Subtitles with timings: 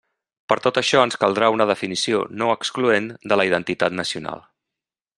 [0.51, 4.47] Per tot això ens caldrà una definició no excloent de la identitat nacional.